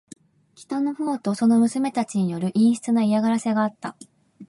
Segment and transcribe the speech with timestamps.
[0.55, 3.95] 北の方とその娘たちによる陰湿な嫌がらせがあった。